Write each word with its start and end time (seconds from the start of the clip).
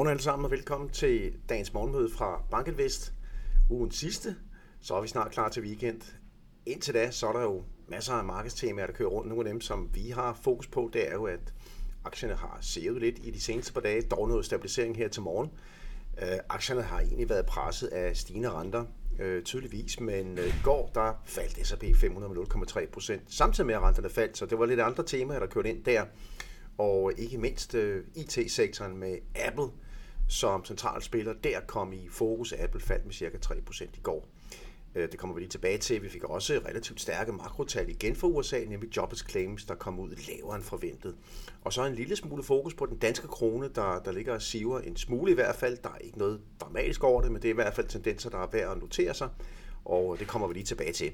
Godmorgen 0.00 0.16
alle 0.16 0.22
sammen 0.22 0.44
og 0.44 0.50
velkommen 0.50 0.90
til 0.90 1.32
dagens 1.48 1.72
morgenmøde 1.72 2.10
fra 2.10 2.42
Bankinvest. 2.50 3.12
Ugen 3.70 3.90
sidste, 3.90 4.36
så 4.80 4.94
er 4.94 5.00
vi 5.00 5.08
snart 5.08 5.30
klar 5.30 5.48
til 5.48 5.62
weekend. 5.62 6.00
Indtil 6.66 6.94
da, 6.94 7.10
så 7.10 7.28
er 7.28 7.32
der 7.32 7.42
jo 7.42 7.64
masser 7.88 8.12
af 8.12 8.24
markedstemaer, 8.24 8.86
der 8.86 8.92
kører 8.92 9.08
rundt. 9.08 9.28
Nogle 9.28 9.48
af 9.48 9.52
dem, 9.52 9.60
som 9.60 9.90
vi 9.94 10.10
har 10.10 10.38
fokus 10.42 10.66
på, 10.66 10.90
det 10.92 11.08
er 11.08 11.12
jo, 11.12 11.24
at 11.24 11.54
aktierne 12.04 12.34
har 12.34 12.58
sævet 12.60 13.00
lidt 13.00 13.18
i 13.22 13.30
de 13.30 13.40
seneste 13.40 13.72
par 13.72 13.80
dage. 13.80 14.02
Dog 14.02 14.28
noget 14.28 14.44
stabilisering 14.44 14.96
her 14.96 15.08
til 15.08 15.22
morgen. 15.22 15.50
Uh, 16.22 16.38
aktierne 16.48 16.82
har 16.82 17.00
egentlig 17.00 17.28
været 17.28 17.46
presset 17.46 17.88
af 17.88 18.16
stigende 18.16 18.50
renter, 18.50 18.84
øh, 19.18 19.42
tydeligvis, 19.42 20.00
men 20.00 20.38
øh, 20.38 20.46
i 20.46 20.62
går 20.64 20.90
der 20.94 21.22
faldt 21.24 21.66
S&P 21.66 21.84
500 22.00 22.34
med 22.34 22.42
0,3 22.42 22.90
procent, 22.90 23.22
samtidig 23.34 23.66
med 23.66 23.74
at 23.74 23.82
renterne 23.82 24.10
faldt, 24.10 24.38
så 24.38 24.46
det 24.46 24.58
var 24.58 24.66
lidt 24.66 24.80
andre 24.80 25.04
temaer, 25.04 25.38
der 25.38 25.46
kørte 25.46 25.70
ind 25.70 25.84
der 25.84 26.04
og 26.78 27.12
ikke 27.18 27.38
mindst 27.38 27.74
IT-sektoren 28.14 28.96
med 28.96 29.18
Apple 29.34 29.68
som 30.30 30.64
central 30.64 31.02
spiller, 31.02 31.32
der 31.32 31.60
kom 31.66 31.92
i 31.92 32.08
fokus. 32.10 32.52
Apple 32.52 32.80
faldt 32.80 33.04
med 33.04 33.14
cirka 33.14 33.36
3% 33.46 33.84
i 33.84 34.00
går. 34.02 34.28
Øh, 34.94 35.10
det 35.10 35.18
kommer 35.18 35.34
vi 35.34 35.40
lige 35.40 35.50
tilbage 35.50 35.78
til. 35.78 36.02
Vi 36.02 36.08
fik 36.08 36.24
også 36.24 36.60
relativt 36.68 37.00
stærke 37.00 37.32
makrotal 37.32 37.88
igen 37.88 38.16
fra 38.16 38.26
USA, 38.26 38.64
nemlig 38.64 38.96
jobless 38.96 39.30
claims, 39.30 39.64
der 39.64 39.74
kom 39.74 39.98
ud 39.98 40.10
lavere 40.28 40.56
end 40.56 40.64
forventet. 40.64 41.16
Og 41.64 41.72
så 41.72 41.84
en 41.84 41.94
lille 41.94 42.16
smule 42.16 42.42
fokus 42.42 42.74
på 42.74 42.86
den 42.86 42.98
danske 42.98 43.28
krone, 43.28 43.68
der, 43.74 43.98
der 43.98 44.12
ligger 44.12 44.34
og 44.34 44.42
siver 44.42 44.80
en 44.80 44.96
smule 44.96 45.32
i 45.32 45.34
hvert 45.34 45.56
fald. 45.56 45.78
Der 45.82 45.88
er 45.88 45.98
ikke 45.98 46.18
noget 46.18 46.40
dramatisk 46.60 47.04
over 47.04 47.22
det, 47.22 47.32
men 47.32 47.42
det 47.42 47.48
er 47.48 47.52
i 47.52 47.54
hvert 47.54 47.74
fald 47.74 47.88
tendenser, 47.88 48.30
der 48.30 48.38
er 48.38 48.46
værd 48.52 48.72
at 48.72 48.78
notere 48.78 49.14
sig, 49.14 49.28
og 49.84 50.18
det 50.18 50.28
kommer 50.28 50.48
vi 50.48 50.54
lige 50.54 50.64
tilbage 50.64 50.92
til. 50.92 51.12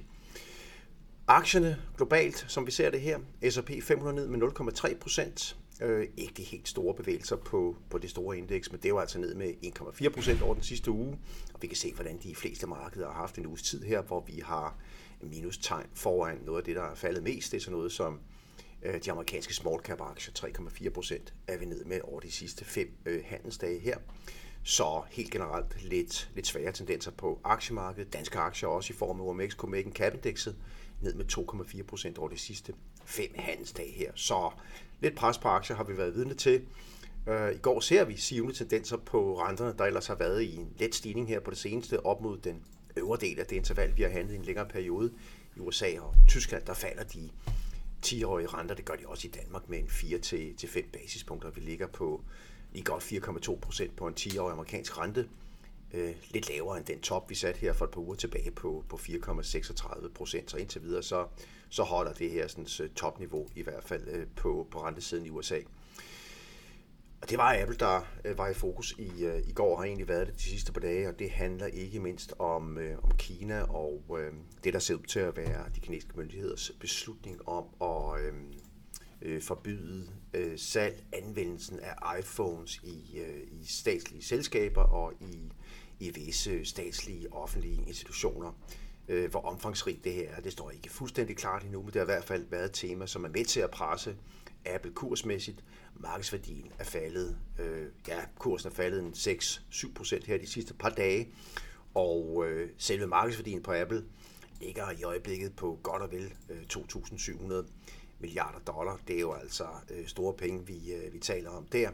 Aktierne 1.28 1.78
globalt, 1.96 2.44
som 2.48 2.66
vi 2.66 2.70
ser 2.70 2.90
det 2.90 3.00
her, 3.00 3.18
S&P 3.50 3.70
500 3.82 4.16
ned 4.16 4.28
med 4.28 4.48
0,3 4.48 4.98
procent. 4.98 5.56
Øh, 5.80 6.08
ikke 6.16 6.34
de 6.36 6.42
helt 6.42 6.68
store 6.68 6.94
bevægelser 6.94 7.36
på, 7.36 7.76
på 7.90 7.98
det 7.98 8.10
store 8.10 8.38
indeks, 8.38 8.72
men 8.72 8.80
det 8.82 8.94
var 8.94 9.00
altså 9.00 9.18
ned 9.18 9.34
med 9.34 9.54
1,4 9.64 10.08
procent 10.08 10.42
over 10.42 10.54
den 10.54 10.62
sidste 10.62 10.90
uge. 10.90 11.18
Og 11.54 11.62
vi 11.62 11.66
kan 11.66 11.76
se, 11.76 11.92
hvordan 11.92 12.18
de 12.22 12.34
fleste 12.34 12.66
markeder 12.66 13.06
har 13.06 13.14
haft 13.14 13.38
en 13.38 13.46
uges 13.46 13.62
tid 13.62 13.82
her, 13.82 14.02
hvor 14.02 14.20
vi 14.20 14.42
har 14.44 14.76
minustegn 15.20 15.86
foran 15.94 16.38
noget 16.44 16.58
af 16.58 16.64
det, 16.64 16.76
der 16.76 16.82
er 16.82 16.94
faldet 16.94 17.22
mest. 17.22 17.52
Det 17.52 17.56
er 17.56 17.60
sådan 17.60 17.76
noget 17.76 17.92
som 17.92 18.20
øh, 18.82 19.04
de 19.04 19.10
amerikanske 19.10 19.54
small 19.54 19.80
cap 19.82 20.00
aktier, 20.00 20.34
3,4 20.34 20.90
procent 20.90 21.34
er 21.46 21.56
vi 21.56 21.64
ned 21.64 21.84
med 21.84 22.00
over 22.04 22.20
de 22.20 22.30
sidste 22.30 22.64
fem 22.64 22.96
øh, 23.06 23.22
handelsdage 23.26 23.78
her. 23.78 23.98
Så 24.62 25.02
helt 25.10 25.30
generelt 25.30 25.82
lidt, 25.82 26.30
lidt 26.34 26.46
svære 26.46 26.72
tendenser 26.72 27.10
på 27.10 27.40
aktiemarkedet. 27.44 28.12
Danske 28.12 28.38
aktier 28.38 28.68
også 28.68 28.92
i 28.92 28.96
form 28.96 29.20
af 29.20 29.24
OMX 29.24 29.52
Copenhagen 29.56 29.92
Cap 29.92 30.14
Indexet 30.14 30.56
ned 31.00 31.14
med 31.14 31.24
2,4 31.32 31.82
procent 31.82 32.18
over 32.18 32.28
de 32.28 32.38
sidste 32.38 32.74
fem 33.04 33.30
handelsdage 33.34 33.92
her. 33.92 34.12
Så 34.14 34.50
lidt 35.00 35.14
pres 35.14 35.38
på 35.38 35.48
aktier 35.48 35.76
har 35.76 35.84
vi 35.84 35.96
været 35.96 36.14
vidne 36.14 36.34
til. 36.34 36.62
Øh, 37.26 37.52
I 37.52 37.58
går 37.58 37.80
ser 37.80 38.04
vi 38.04 38.16
sivende 38.16 38.54
tendenser 38.54 38.96
på 38.96 39.40
renterne, 39.42 39.74
der 39.78 39.84
ellers 39.84 40.06
har 40.06 40.14
været 40.14 40.42
i 40.42 40.56
en 40.56 40.72
let 40.78 40.94
stigning 40.94 41.28
her 41.28 41.40
på 41.40 41.50
det 41.50 41.58
seneste, 41.58 42.06
op 42.06 42.20
mod 42.20 42.38
den 42.38 42.62
øvre 42.96 43.18
del 43.20 43.40
af 43.40 43.46
det 43.46 43.56
interval, 43.56 43.96
vi 43.96 44.02
har 44.02 44.10
handlet 44.10 44.34
i 44.34 44.36
en 44.36 44.44
længere 44.44 44.66
periode. 44.66 45.12
I 45.56 45.60
USA 45.60 46.00
og 46.00 46.14
Tyskland, 46.28 46.64
der 46.66 46.74
falder 46.74 47.04
de 47.04 47.30
10-årige 48.06 48.46
renter, 48.46 48.74
det 48.74 48.84
gør 48.84 48.94
de 48.94 49.06
også 49.06 49.28
i 49.28 49.30
Danmark 49.30 49.68
med 49.68 49.78
en 49.78 49.86
4-5 49.86 50.90
basispunkter. 50.92 51.50
Vi 51.50 51.60
ligger 51.60 51.86
på 51.86 52.20
lige 52.72 52.84
godt 52.84 53.02
4,2 53.12 53.58
procent 53.58 53.96
på 53.96 54.06
en 54.06 54.14
10-årig 54.20 54.52
amerikansk 54.52 54.98
rente 54.98 55.28
øh, 55.94 56.14
lidt 56.30 56.48
lavere 56.48 56.78
end 56.78 56.86
den 56.86 57.00
top, 57.00 57.30
vi 57.30 57.34
satte 57.34 57.60
her 57.60 57.72
for 57.72 57.84
et 57.84 57.90
par 57.90 58.00
uger 58.00 58.14
tilbage 58.14 58.50
på, 58.50 58.84
på 58.88 58.96
4,36 58.96 60.08
procent. 60.08 60.50
Så 60.50 60.56
indtil 60.56 60.82
videre, 60.82 61.02
så, 61.02 61.26
så 61.68 61.82
holder 61.82 62.12
det 62.12 62.30
her 62.30 62.46
sådan, 62.46 62.66
øh, 62.80 62.90
topniveau 62.90 63.48
i 63.54 63.62
hvert 63.62 63.84
fald 63.84 64.08
øh, 64.08 64.26
på, 64.36 64.66
på 64.70 64.82
rentesiden 64.82 65.26
i 65.26 65.30
USA. 65.30 65.58
Og 67.22 67.30
det 67.30 67.38
var 67.38 67.56
Apple, 67.62 67.76
der 67.76 68.00
øh, 68.24 68.38
var 68.38 68.48
i 68.48 68.54
fokus 68.54 68.94
i, 68.98 69.24
øh, 69.24 69.48
i 69.48 69.52
går, 69.52 69.72
og 69.72 69.78
har 69.78 69.84
egentlig 69.84 70.08
været 70.08 70.26
det 70.26 70.36
de 70.36 70.42
sidste 70.42 70.72
par 70.72 70.80
dage, 70.80 71.08
og 71.08 71.18
det 71.18 71.30
handler 71.30 71.66
ikke 71.66 72.00
mindst 72.00 72.34
om, 72.38 72.78
øh, 72.78 72.98
om 73.02 73.10
Kina 73.18 73.62
og 73.62 74.18
øh, 74.20 74.32
det, 74.64 74.72
der 74.72 74.78
ser 74.78 74.94
ud 74.94 75.02
til 75.02 75.20
at 75.20 75.36
være 75.36 75.64
de 75.74 75.80
kinesiske 75.80 76.16
myndigheders 76.16 76.72
beslutning 76.80 77.48
om 77.48 77.64
at 77.80 78.20
øh, 78.20 78.32
øh, 79.26 79.42
forbyde 79.42 80.06
øh, 80.34 80.58
salg, 80.58 81.04
anvendelsen 81.12 81.80
af 81.80 82.18
iPhones 82.20 82.80
i, 82.84 83.18
øh, 83.18 83.60
i 83.60 83.66
statslige 83.66 84.22
selskaber 84.22 84.82
og 84.82 85.12
i 85.20 85.52
i 86.00 86.10
visse 86.10 86.64
statslige 86.64 87.32
offentlige 87.32 87.82
institutioner. 87.86 88.52
Øh, 89.08 89.30
hvor 89.30 89.40
omfangsrigt 89.40 90.04
det 90.04 90.12
her 90.12 90.30
er, 90.30 90.40
det 90.40 90.52
står 90.52 90.70
ikke 90.70 90.90
fuldstændig 90.90 91.36
klart 91.36 91.62
endnu, 91.62 91.82
men 91.82 91.86
det 91.86 91.94
har 91.94 92.02
i 92.02 92.04
hvert 92.04 92.24
fald 92.24 92.46
været 92.50 92.64
et 92.64 92.72
tema, 92.72 93.06
som 93.06 93.24
er 93.24 93.28
med 93.28 93.44
til 93.44 93.60
at 93.60 93.70
presse 93.70 94.16
Apple 94.66 94.92
kursmæssigt. 94.92 95.64
Markedsværdien 95.94 96.72
er 96.78 96.84
faldet, 96.84 97.38
øh, 97.58 97.86
ja, 98.08 98.20
kursen 98.38 98.70
er 98.70 98.74
faldet 98.74 99.00
en 99.00 99.12
6-7 99.12 99.94
procent 99.94 100.26
her 100.26 100.38
de 100.38 100.46
sidste 100.46 100.74
par 100.74 100.88
dage, 100.88 101.28
og 101.94 102.44
øh, 102.46 102.70
selve 102.78 103.06
markedsværdien 103.06 103.62
på 103.62 103.72
Apple 103.72 104.04
ligger 104.60 104.90
i 104.90 105.02
øjeblikket 105.02 105.56
på 105.56 105.78
godt 105.82 106.02
og 106.02 106.12
vel 106.12 106.32
øh, 106.48 106.62
2.700 106.72 107.54
milliarder 108.18 108.58
dollar. 108.58 108.98
Det 109.08 109.16
er 109.16 109.20
jo 109.20 109.32
altså 109.32 109.64
øh, 109.90 110.06
store 110.06 110.34
penge, 110.34 110.66
vi, 110.66 110.92
øh, 110.92 111.12
vi 111.12 111.18
taler 111.18 111.50
om 111.50 111.66
der 111.66 111.90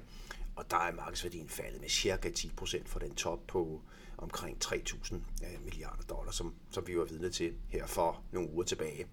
og 0.56 0.71
der 0.71 0.77
er 0.77 0.93
markedsværdien 0.93 1.49
faldet 1.49 1.81
med 1.81 1.88
cirka 1.88 2.31
10 2.31 2.53
procent 2.56 2.88
fra 2.88 3.00
den 3.00 3.15
top 3.15 3.38
på 3.47 3.81
omkring 4.19 4.59
3.000 4.65 5.15
øh, 5.15 5.65
milliarder 5.65 6.03
dollar, 6.03 6.32
som, 6.32 6.55
som 6.71 6.87
vi 6.87 6.99
var 6.99 7.05
vidne 7.05 7.31
til 7.31 7.53
her 7.69 7.87
for 7.87 8.22
nogle 8.32 8.50
uger 8.50 8.65
tilbage. 8.65 9.06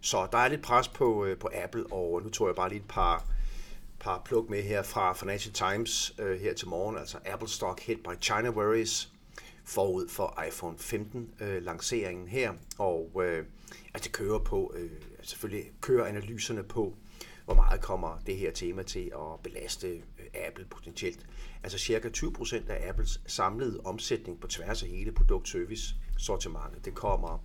Så 0.00 0.28
der 0.32 0.38
er 0.38 0.48
lidt 0.48 0.62
pres 0.62 0.88
på, 0.88 1.24
øh, 1.24 1.38
på 1.38 1.50
Apple, 1.54 1.92
og 1.92 2.22
nu 2.22 2.30
tog 2.30 2.46
jeg 2.46 2.56
bare 2.56 2.68
lige 2.68 2.80
et 2.80 2.88
par, 2.88 3.26
par 4.00 4.22
pluk 4.24 4.50
med 4.50 4.62
her 4.62 4.82
fra 4.82 5.12
Financial 5.12 5.52
Times 5.54 6.14
øh, 6.18 6.40
her 6.40 6.54
til 6.54 6.68
morgen, 6.68 6.98
altså 6.98 7.18
Apple 7.26 7.48
stock 7.48 7.80
hit 7.80 7.98
by 7.98 8.20
China 8.20 8.50
worries 8.50 9.11
forud 9.64 10.08
for 10.08 10.44
iPhone 10.48 10.78
15 10.78 11.30
øh, 11.40 11.62
lanceringen 11.62 12.28
her, 12.28 12.52
og 12.78 13.22
øh, 13.24 13.44
altså 13.94 14.08
det 14.08 14.12
kører 14.12 14.38
på, 14.38 14.72
øh, 14.76 14.90
altså, 15.18 15.30
selvfølgelig 15.30 15.70
kører 15.80 16.06
analyserne 16.06 16.62
på, 16.62 16.96
hvor 17.44 17.54
meget 17.54 17.80
kommer 17.80 18.18
det 18.26 18.36
her 18.36 18.50
tema 18.52 18.82
til 18.82 19.12
at 19.14 19.40
belaste 19.42 19.88
øh, 19.88 20.46
Apple 20.46 20.64
potentielt. 20.64 21.26
Altså 21.62 21.78
cirka 21.78 22.08
20% 22.08 22.70
af 22.70 22.88
Apples 22.88 23.20
samlede 23.26 23.80
omsætning 23.84 24.40
på 24.40 24.46
tværs 24.46 24.82
af 24.82 24.88
hele 24.88 25.12
produkt-service 25.12 25.94
sortimentet, 26.18 26.84
det 26.84 26.94
kommer 26.94 27.44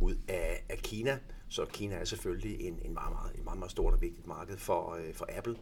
ud 0.00 0.16
af, 0.28 0.64
af 0.68 0.78
Kina. 0.78 1.18
Så 1.48 1.64
Kina 1.64 1.94
er 1.94 2.04
selvfølgelig 2.04 2.60
en, 2.60 2.78
en, 2.84 2.94
meget, 2.94 3.12
meget, 3.12 3.36
en 3.38 3.44
meget, 3.44 3.58
meget 3.58 3.70
stort 3.70 3.94
og 3.94 4.00
vigtigt 4.00 4.26
marked 4.26 4.56
for, 4.56 4.94
øh, 4.94 5.14
for 5.14 5.28
Apple. 5.36 5.56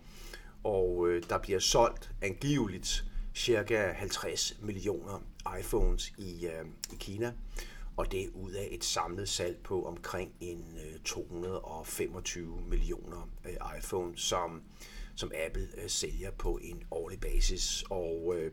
Og 0.64 1.08
øh, 1.08 1.22
der 1.28 1.38
bliver 1.38 1.58
solgt 1.58 2.10
angiveligt 2.22 3.04
cirka 3.34 3.92
50 3.92 4.58
millioner 4.62 5.22
iPhones 5.60 6.12
i, 6.18 6.46
øh, 6.46 6.66
i 6.92 6.96
Kina 6.98 7.32
og 8.00 8.12
det 8.12 8.24
er 8.24 8.28
ud 8.34 8.52
af 8.52 8.68
et 8.70 8.84
samlet 8.84 9.28
salg 9.28 9.56
på 9.64 9.84
omkring 9.86 10.32
en 10.40 10.64
øh, 10.76 11.00
225 11.04 12.60
millioner 12.68 13.28
øh, 13.44 13.78
iPhone, 13.78 14.12
som, 14.16 14.62
som 15.14 15.32
Apple 15.46 15.68
øh, 15.82 15.90
sælger 15.90 16.30
på 16.30 16.58
en 16.62 16.82
årlig 16.90 17.20
basis. 17.20 17.84
Og 17.90 18.34
øh, 18.36 18.52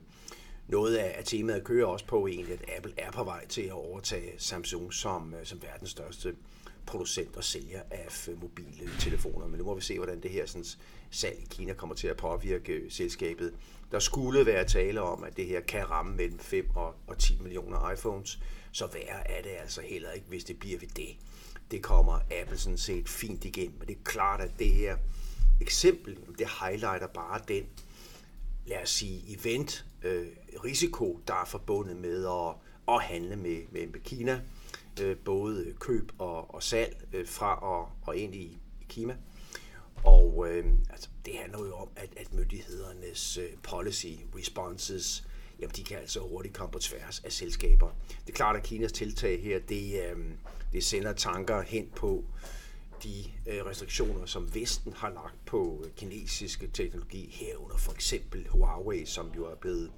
noget 0.68 0.96
af, 0.96 1.22
temaet 1.26 1.64
kører 1.64 1.86
også 1.86 2.06
på 2.06 2.28
egentlig, 2.28 2.54
at 2.54 2.78
Apple 2.78 2.94
er 2.98 3.12
på 3.12 3.24
vej 3.24 3.48
til 3.48 3.62
at 3.62 3.72
overtage 3.72 4.34
Samsung 4.38 4.94
som, 4.94 5.34
øh, 5.34 5.46
som 5.46 5.62
verdens 5.62 5.90
største 5.90 6.36
producent 6.88 7.38
og 7.38 7.44
sælger 7.44 7.82
af 7.92 8.30
mobile 8.42 8.90
telefoner. 9.00 9.48
Men 9.48 9.58
nu 9.58 9.66
må 9.66 9.76
vi 9.76 9.82
se, 9.82 9.98
hvordan 9.98 10.24
det 10.24 10.32
her 10.32 10.46
sådan, 10.46 10.66
salg 11.12 11.40
i 11.40 11.48
Kina 11.50 11.74
kommer 11.74 11.96
til 11.96 12.08
at 12.08 12.18
påvirke 12.18 12.74
øh, 12.74 12.92
selskabet. 12.92 13.54
Der 13.92 14.00
skulle 14.00 14.46
være 14.46 14.66
tale 14.66 15.02
om, 15.02 15.24
at 15.24 15.38
det 15.38 15.46
her 15.46 15.62
kan 15.62 15.90
ramme 15.90 16.16
mellem 16.16 16.40
5 16.40 16.70
og, 16.76 16.96
og 17.08 17.18
10 17.18 17.40
millioner 17.42 17.92
iPhones 17.92 18.40
så 18.78 18.88
værre 18.94 19.32
er 19.32 19.42
det 19.42 19.50
altså 19.62 19.82
heller 19.82 20.12
ikke, 20.12 20.28
hvis 20.28 20.44
det 20.44 20.60
bliver 20.60 20.80
ved 20.80 20.88
det. 20.88 21.18
Det 21.72 21.84
kommer 21.84 22.20
Apple 22.42 22.58
sådan 22.58 22.78
set 22.78 23.10
fint 23.10 23.46
igennem, 23.46 23.80
men 23.80 23.88
det 23.88 23.98
er 23.98 24.04
klart, 24.04 24.42
at 24.42 24.52
det 24.60 24.72
her 24.72 24.98
eksempel, 25.62 26.18
det 26.40 26.48
highlighter 26.62 27.08
bare 27.08 27.42
den, 27.48 27.64
lad 28.66 28.82
os 28.84 28.90
sige, 28.90 29.40
event, 29.40 29.86
øh, 30.04 30.28
risiko, 30.64 31.20
der 31.28 31.34
er 31.34 31.46
forbundet 31.46 31.98
med 31.98 32.26
at, 32.26 32.56
at 32.96 33.02
handle 33.02 33.36
med, 33.36 33.62
med, 33.72 33.88
med 33.88 34.00
Kina, 34.00 34.42
øh, 35.02 35.18
både 35.18 35.74
køb 35.80 36.12
og, 36.18 36.56
og 36.56 36.64
salg 36.64 37.08
øh, 37.14 37.28
fra 37.28 37.56
og, 37.56 37.90
og 38.02 38.18
ind 38.18 38.36
i, 38.36 38.60
i 38.82 38.86
Kina. 38.90 39.16
Og 40.06 40.46
øh, 40.50 40.66
altså, 40.90 41.10
det 41.26 41.34
handler 41.38 41.60
jo 41.60 41.76
om, 41.76 41.90
at, 41.96 42.10
at 42.18 42.34
myndighedernes 42.34 43.38
øh, 43.38 43.50
policy 43.64 44.08
responses 44.36 45.28
jamen 45.60 45.76
de 45.76 45.84
kan 45.84 45.98
altså 45.98 46.20
hurtigt 46.20 46.54
komme 46.54 46.72
på 46.72 46.80
tværs 46.80 47.20
af 47.20 47.32
selskaber. 47.32 47.90
Det 48.10 48.34
er 48.34 48.36
klart, 48.36 48.56
at 48.56 48.64
Kinas 48.64 48.92
tiltag 48.92 49.44
her, 49.44 49.60
det, 49.60 50.02
øh, 50.04 50.26
det 50.74 50.84
sender 50.84 51.14
tanker 51.14 51.62
hen 51.62 51.90
på 51.96 52.24
de 53.04 53.24
øh, 53.48 53.66
restriktioner, 53.66 54.26
som 54.26 54.56
Vesten 54.56 54.94
har 54.94 55.10
lagt 55.10 55.46
på 55.46 55.86
kinesiske 55.98 56.68
teknologi, 56.68 57.30
herunder 57.32 57.78
for 57.78 57.92
eksempel 57.92 58.48
Huawei, 58.48 59.06
som 59.06 59.32
jo 59.36 59.46
er 59.46 59.56
blevet 59.56 59.92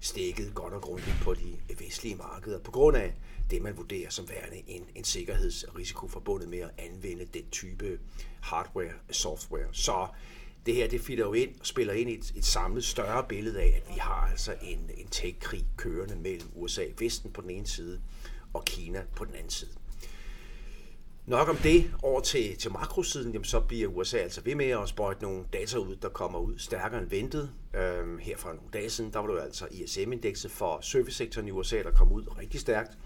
stikket 0.00 0.54
godt 0.54 0.74
og 0.74 0.82
grundigt 0.82 1.16
på 1.22 1.34
de 1.34 1.56
vestlige 1.78 2.16
markeder, 2.16 2.58
på 2.58 2.70
grund 2.70 2.96
af 2.96 3.14
det, 3.50 3.62
man 3.62 3.76
vurderer 3.76 4.10
som 4.10 4.28
værende 4.28 4.62
en, 4.66 4.84
en 4.94 5.04
sikkerhedsrisiko 5.04 6.08
forbundet 6.08 6.48
med 6.48 6.58
at 6.58 6.70
anvende 6.78 7.26
den 7.34 7.50
type 7.50 7.98
hardware 8.40 8.92
software. 9.10 9.68
Så 9.72 10.08
det 10.66 10.74
her 10.74 10.88
det 10.88 11.00
fitter 11.00 11.24
jo 11.24 11.32
ind 11.32 11.54
og 11.60 11.66
spiller 11.66 11.92
ind 11.92 12.10
i 12.10 12.14
et, 12.14 12.32
et 12.36 12.44
samlet 12.44 12.84
større 12.84 13.24
billede 13.28 13.60
af, 13.60 13.82
at 13.84 13.94
vi 13.94 13.98
har 13.98 14.28
altså 14.30 14.54
en, 14.62 14.90
en 14.96 15.06
tech-krig 15.06 15.64
kørende 15.76 16.16
mellem 16.16 16.48
USA 16.54 16.82
og 16.82 17.00
Vesten 17.00 17.32
på 17.32 17.40
den 17.40 17.50
ene 17.50 17.66
side, 17.66 18.00
og 18.52 18.64
Kina 18.64 19.02
på 19.16 19.24
den 19.24 19.34
anden 19.34 19.50
side. 19.50 19.70
Nok 21.28 21.48
om 21.48 21.56
det. 21.56 21.90
Over 22.02 22.20
til, 22.20 22.56
til 22.56 22.72
makrosiden, 22.72 23.32
jamen, 23.32 23.44
så 23.44 23.60
bliver 23.60 23.88
USA 23.88 24.16
altså 24.16 24.40
ved 24.44 24.54
med 24.54 24.66
at 24.66 24.88
sprøjte 24.88 25.22
nogle 25.22 25.44
data 25.52 25.78
ud, 25.78 25.96
der 25.96 26.08
kommer 26.08 26.38
ud 26.38 26.58
stærkere 26.58 27.00
end 27.00 27.10
ventet. 27.10 27.50
Øhm, 27.74 28.18
her 28.18 28.36
for 28.36 28.48
nogle 28.48 28.70
dage 28.72 28.90
siden, 28.90 29.12
der 29.12 29.18
var 29.18 29.26
det 29.26 29.34
jo 29.34 29.38
altså 29.38 29.66
ISM-indekset 29.70 30.50
for 30.50 30.80
servicesektoren 30.80 31.48
i 31.48 31.50
USA, 31.50 31.82
der 31.82 31.90
kom 31.90 32.12
ud 32.12 32.38
rigtig 32.38 32.60
stærkt. 32.60 32.98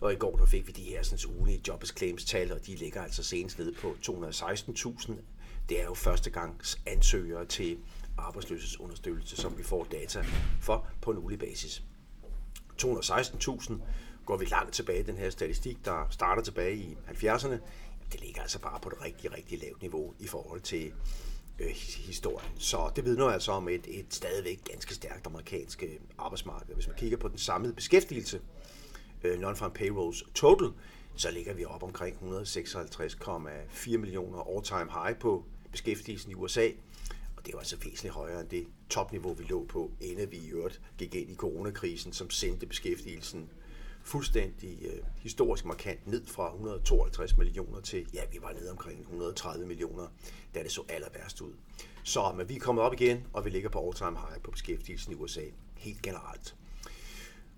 Og 0.00 0.12
i 0.12 0.16
går 0.16 0.36
der 0.36 0.46
fik 0.46 0.66
vi 0.66 0.72
de 0.72 0.82
her 0.82 1.02
sådan, 1.02 1.34
ugenlige 1.34 1.60
jobless 1.68 1.94
claims 1.98 2.24
tal, 2.24 2.52
og 2.52 2.66
de 2.66 2.74
ligger 2.74 3.02
altså 3.02 3.22
senest 3.22 3.58
nede 3.58 3.72
på 3.72 3.96
216.000. 4.06 5.12
Det 5.68 5.80
er 5.80 5.84
jo 5.84 5.94
første 5.94 6.30
gangs 6.30 6.80
ansøgere 6.86 7.44
til 7.44 7.78
arbejdsløshedsunderstøttelse, 8.18 9.36
som 9.36 9.58
vi 9.58 9.62
får 9.62 9.86
data 9.90 10.24
for 10.60 10.86
på 11.00 11.10
en 11.10 11.18
ulig 11.18 11.38
basis. 11.38 11.82
216.000 12.82 13.72
går 14.28 14.36
vi 14.36 14.44
langt 14.44 14.74
tilbage 14.74 15.02
den 15.02 15.16
her 15.16 15.30
statistik, 15.30 15.84
der 15.84 16.06
starter 16.10 16.42
tilbage 16.42 16.76
i 16.76 16.96
70'erne, 17.08 17.56
det 18.12 18.20
ligger 18.20 18.42
altså 18.42 18.58
bare 18.58 18.80
på 18.80 18.88
et 18.88 19.04
rigtig, 19.04 19.32
rigtig 19.36 19.58
lavt 19.62 19.82
niveau 19.82 20.14
i 20.18 20.26
forhold 20.26 20.60
til 20.60 20.92
øh, 21.58 21.70
historien. 22.06 22.50
Så 22.58 22.90
det 22.96 23.04
vidner 23.04 23.26
altså 23.26 23.52
om 23.52 23.68
et, 23.68 23.86
et 23.86 24.06
stadigvæk 24.10 24.60
ganske 24.70 24.94
stærkt 24.94 25.26
amerikansk 25.26 25.82
øh, 25.82 25.88
arbejdsmarked. 26.18 26.74
Hvis 26.74 26.86
man 26.86 26.96
kigger 26.96 27.16
på 27.16 27.28
den 27.28 27.38
samlede 27.38 27.74
beskæftigelse, 27.74 28.40
øh, 29.24 29.40
non-farm 29.40 29.72
payrolls 29.72 30.24
total, 30.34 30.72
så 31.16 31.30
ligger 31.30 31.54
vi 31.54 31.64
op 31.64 31.82
omkring 31.82 32.16
156,4 32.16 33.96
millioner 33.96 34.56
all-time 34.56 34.90
high 35.04 35.18
på 35.18 35.44
beskæftigelsen 35.72 36.30
i 36.30 36.34
USA. 36.34 36.68
Og 37.36 37.46
det 37.46 37.54
er 37.54 37.58
altså 37.58 37.76
væsentligt 37.84 38.14
højere 38.14 38.40
end 38.40 38.48
det 38.48 38.66
topniveau, 38.90 39.34
vi 39.34 39.44
lå 39.44 39.64
på, 39.64 39.90
inden 40.00 40.30
vi 40.30 40.36
i 40.36 40.48
øvrigt 40.48 40.80
gik 40.98 41.14
ind 41.14 41.30
i 41.30 41.34
coronakrisen, 41.34 42.12
som 42.12 42.30
sendte 42.30 42.66
beskæftigelsen 42.66 43.50
fuldstændig 44.08 44.78
øh, 44.82 45.02
historisk 45.18 45.64
markant 45.64 46.06
ned 46.06 46.26
fra 46.26 46.52
152 46.52 47.36
millioner 47.36 47.80
til, 47.80 48.06
ja, 48.14 48.20
vi 48.32 48.38
var 48.42 48.52
nede 48.52 48.70
omkring 48.70 49.00
130 49.00 49.66
millioner, 49.66 50.06
da 50.54 50.62
det 50.62 50.72
så 50.72 50.82
aller 50.88 51.08
værst 51.14 51.40
ud. 51.40 51.52
Så 52.02 52.32
men 52.36 52.48
vi 52.48 52.56
er 52.56 52.60
kommet 52.60 52.84
op 52.84 52.92
igen, 52.92 53.26
og 53.32 53.44
vi 53.44 53.50
ligger 53.50 53.68
på 53.68 53.86
all-time 53.86 54.18
high 54.18 54.42
på 54.42 54.50
beskæftigelsen 54.50 55.12
i 55.12 55.14
USA, 55.14 55.42
helt 55.76 56.02
generelt. 56.02 56.54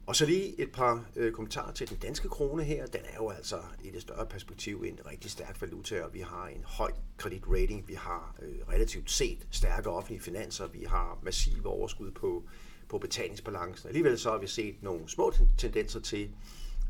Og 0.07 0.17
så 0.17 0.27
lige 0.27 0.61
et 0.61 0.73
par 0.73 1.05
øh, 1.17 1.33
kommentarer 1.33 1.73
til 1.73 1.91
den 1.91 1.97
danske 1.97 2.29
krone 2.29 2.65
her. 2.65 2.87
Den 2.87 3.01
er 3.05 3.17
jo 3.17 3.31
altså 3.31 3.57
i 3.85 3.91
det 3.91 4.03
større 4.03 4.27
perspektiv 4.27 4.85
en 4.87 4.99
rigtig 5.07 5.31
stærk 5.31 5.61
valuta, 5.61 6.03
og 6.03 6.15
vi 6.15 6.21
har 6.21 6.47
en 6.47 6.65
høj 6.65 6.93
kreditrating, 7.17 7.89
vi 7.89 7.95
har 7.95 8.37
øh, 8.43 8.69
relativt 8.69 9.11
set 9.11 9.47
stærke 9.51 9.91
offentlige 9.91 10.23
finanser, 10.23 10.67
vi 10.67 10.85
har 10.85 11.19
massive 11.23 11.67
overskud 11.67 12.11
på 12.11 12.45
på 12.91 12.99
betalingsbalancen. 12.99 13.89
Alligevel 13.89 14.19
så 14.19 14.31
har 14.31 14.39
vi 14.39 14.47
set 14.47 14.83
nogle 14.83 15.09
små 15.09 15.33
tendenser 15.59 16.01
til 16.01 16.31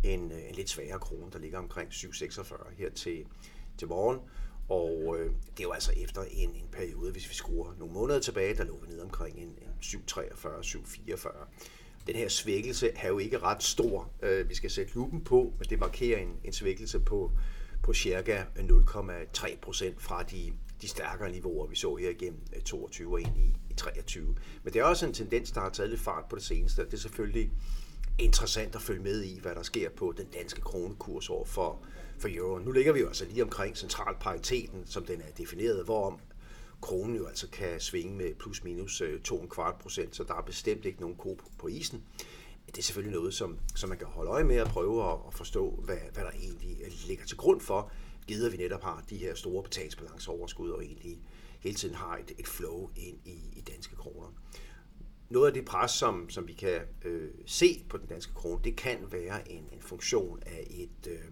en, 0.04 0.32
øh, 0.32 0.48
en 0.48 0.54
lidt 0.54 0.70
svagere 0.70 0.98
krone, 0.98 1.30
der 1.32 1.38
ligger 1.38 1.58
omkring 1.58 1.88
7,46 1.90 2.74
her 2.78 2.90
til, 2.90 3.24
til 3.78 3.88
morgen. 3.88 4.18
Og 4.68 5.16
øh, 5.18 5.26
det 5.26 5.60
er 5.60 5.62
jo 5.62 5.72
altså 5.72 5.92
efter 5.96 6.22
en, 6.30 6.50
en 6.50 6.68
periode, 6.72 7.12
hvis 7.12 7.28
vi 7.28 7.34
skruer 7.34 7.74
nogle 7.78 7.94
måneder 7.94 8.20
tilbage, 8.20 8.56
der 8.56 8.64
lå 8.64 8.78
vi 8.82 8.88
ned 8.88 9.00
omkring 9.00 9.38
en, 9.38 9.48
en 9.48 9.72
7,43, 9.82 10.48
7,44. 10.62 11.28
Den 12.06 12.16
her 12.16 12.28
svækkelse 12.28 12.90
er 12.96 13.08
jo 13.08 13.18
ikke 13.18 13.38
ret 13.38 13.62
stor. 13.62 14.10
Øh, 14.22 14.48
vi 14.48 14.54
skal 14.54 14.70
sætte 14.70 14.94
lupen 14.94 15.24
på, 15.24 15.52
men 15.58 15.68
det 15.70 15.78
markerer 15.78 16.18
en, 16.18 16.36
en 16.44 16.52
svækkelse 16.52 17.00
på, 17.00 17.32
på 17.82 17.94
cirka 17.94 18.42
0,3 18.56 19.58
procent 19.62 20.02
fra 20.02 20.22
de, 20.22 20.52
de 20.82 20.88
stærkere 20.88 21.30
niveauer, 21.30 21.66
vi 21.66 21.76
så 21.76 21.96
her 21.96 22.10
igennem 22.10 22.40
øh, 22.56 22.62
22 22.62 23.12
og 23.12 23.20
ind 23.20 23.36
i, 23.36 23.54
i 23.70 23.74
23. 23.76 24.36
Men 24.62 24.72
det 24.72 24.80
er 24.80 24.84
også 24.84 25.06
en 25.06 25.14
tendens, 25.14 25.50
der 25.50 25.60
har 25.60 25.70
taget 25.70 25.90
lidt 25.90 26.00
fart 26.00 26.24
på 26.30 26.36
det 26.36 26.44
seneste. 26.44 26.84
Det 26.84 26.94
er 26.94 26.98
selvfølgelig 26.98 27.50
interessant 28.18 28.74
at 28.74 28.82
følge 28.82 29.02
med 29.02 29.22
i, 29.22 29.40
hvad 29.40 29.54
der 29.54 29.62
sker 29.62 29.90
på 29.90 30.14
den 30.16 30.26
danske 30.26 30.60
kronekurs 30.60 31.30
over 31.30 31.44
for, 31.44 31.78
for 32.18 32.28
euro. 32.32 32.58
Nu 32.58 32.72
ligger 32.72 32.92
vi 32.92 33.00
jo 33.00 33.06
altså 33.06 33.24
lige 33.24 33.42
omkring 33.42 33.76
centralpariteten, 33.76 34.86
som 34.86 35.06
den 35.06 35.20
er 35.20 35.30
defineret, 35.38 35.84
hvorom 35.84 36.20
kronen 36.80 37.16
jo 37.16 37.26
altså 37.26 37.48
kan 37.48 37.80
svinge 37.80 38.14
med 38.16 38.34
plus 38.34 38.64
minus 38.64 39.00
øh, 39.00 39.20
2,25 39.28 39.72
procent, 39.82 40.16
så 40.16 40.24
der 40.24 40.34
er 40.34 40.42
bestemt 40.42 40.84
ikke 40.84 41.00
nogen 41.00 41.16
ko 41.16 41.38
på 41.58 41.68
isen. 41.68 42.02
Det 42.66 42.78
er 42.78 42.82
selvfølgelig 42.82 43.18
noget, 43.18 43.34
som, 43.34 43.58
som 43.74 43.88
man 43.88 43.98
kan 43.98 44.06
holde 44.06 44.30
øje 44.30 44.44
med 44.44 44.60
og 44.60 44.68
prøve 44.68 45.12
at, 45.12 45.18
at 45.28 45.34
forstå, 45.34 45.70
hvad, 45.84 45.96
hvad 46.12 46.24
der 46.24 46.30
egentlig 46.30 46.76
ligger 47.06 47.24
til 47.24 47.36
grund 47.36 47.60
for, 47.60 47.90
givet 48.30 48.52
vi 48.52 48.56
netop 48.56 48.82
har 48.82 49.04
de 49.10 49.16
her 49.16 49.34
store 49.34 49.62
betalingsbalanceoverskud 49.62 50.70
og 50.70 50.84
egentlig 50.84 51.18
hele 51.60 51.74
tiden 51.74 51.94
har 51.94 52.16
et, 52.16 52.32
et 52.38 52.46
flow 52.46 52.90
ind 52.96 53.18
i, 53.24 53.38
i 53.52 53.60
danske 53.60 53.96
kroner. 53.96 54.34
Noget 55.30 55.46
af 55.46 55.54
det 55.54 55.64
pres, 55.64 55.90
som, 55.90 56.30
som 56.30 56.48
vi 56.48 56.52
kan 56.52 56.80
øh, 57.04 57.30
se 57.46 57.84
på 57.88 57.96
den 57.96 58.06
danske 58.06 58.34
krone, 58.34 58.60
det 58.64 58.76
kan 58.76 58.98
være 59.10 59.52
en, 59.52 59.64
en 59.72 59.80
funktion 59.80 60.42
af 60.46 60.66
et, 60.70 61.06
øh, 61.06 61.24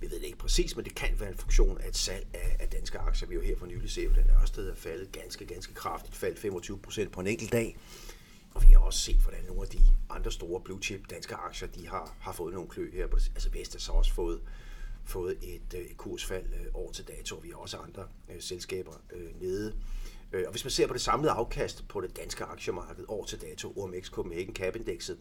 vi 0.00 0.10
ved 0.10 0.20
det 0.20 0.26
ikke 0.26 0.38
præcis, 0.38 0.76
men 0.76 0.84
det 0.84 0.94
kan 0.94 1.20
være 1.20 1.28
en 1.28 1.38
funktion 1.38 1.80
af 1.80 1.88
et 1.88 1.96
salg 1.96 2.26
af, 2.34 2.56
af 2.60 2.68
danske 2.68 2.98
aktier. 2.98 3.28
Vi 3.28 3.34
har 3.34 3.42
jo 3.42 3.48
her 3.48 3.56
for 3.56 3.66
nylig 3.66 3.90
set, 3.90 4.08
at 4.08 4.16
den 4.16 4.30
Ørsted 4.42 4.70
er 4.70 4.74
faldet 4.74 5.12
ganske, 5.12 5.46
ganske 5.46 5.74
kraftigt, 5.74 6.16
faldt 6.16 6.38
25 6.38 6.78
procent 6.78 7.12
på 7.12 7.20
en 7.20 7.26
enkelt 7.26 7.52
dag. 7.52 7.76
Og 8.54 8.68
vi 8.68 8.72
har 8.72 8.80
også 8.80 8.98
set, 8.98 9.16
hvordan 9.16 9.44
nogle 9.44 9.62
af 9.62 9.68
de 9.68 9.80
andre 10.08 10.32
store 10.32 10.60
blue 10.60 10.82
chip 10.82 11.10
danske 11.10 11.34
aktier, 11.34 11.68
de 11.68 11.88
har, 11.88 12.16
har 12.20 12.32
fået 12.32 12.54
nogle 12.54 12.68
klø 12.68 12.90
her. 12.92 13.06
Altså 13.34 13.50
Vestas 13.50 13.86
har 13.86 13.94
også 13.94 14.14
fået 14.14 14.40
fået 15.04 15.38
et, 15.42 15.74
øh, 15.74 15.80
et 15.80 15.96
kursfald 15.96 16.46
øh, 16.46 16.66
år 16.74 16.92
til 16.92 17.08
dato. 17.08 17.36
Vi 17.36 17.48
har 17.48 17.56
også 17.56 17.76
andre 17.76 18.08
øh, 18.30 18.40
selskaber 18.40 18.92
nede. 19.40 19.74
Og 20.32 20.50
hvis 20.50 20.64
man 20.64 20.70
ser 20.70 20.86
på 20.86 20.92
det 20.92 21.00
samlede 21.00 21.32
afkast 21.32 21.88
på 21.88 22.00
det 22.00 22.16
danske 22.16 22.44
aktiemarked 22.44 23.04
år 23.08 23.24
til 23.24 23.40
dato, 23.40 23.72
OMX 23.76 24.10
Copenhagen 24.10 24.54
Cap 24.54 24.76
Indexet, 24.76 25.18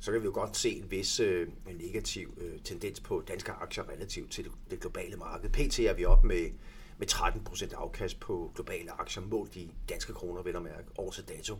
så 0.00 0.12
kan 0.12 0.20
vi 0.20 0.26
jo 0.26 0.32
godt 0.34 0.56
se 0.56 0.70
en 0.70 0.90
vis 0.90 1.20
øh, 1.20 1.48
negativ 1.66 2.34
øh, 2.40 2.60
tendens 2.64 3.00
på 3.00 3.22
danske 3.28 3.52
aktier 3.52 3.88
relativt 3.88 4.32
til 4.32 4.44
det, 4.44 4.52
det 4.70 4.80
globale 4.80 5.16
marked. 5.16 5.50
PT 5.50 5.78
er 5.78 5.92
vi 5.92 6.04
op 6.04 6.24
med, 6.24 6.50
med 6.98 7.12
13% 7.12 7.74
afkast 7.76 8.20
på 8.20 8.52
globale 8.54 8.90
aktier, 9.00 9.22
målt 9.22 9.56
i 9.56 9.70
danske 9.88 10.12
kroner, 10.12 10.42
vel 10.42 10.56
at 10.56 10.62
mærke, 10.62 10.88
år 10.98 11.10
til 11.10 11.28
dato 11.28 11.56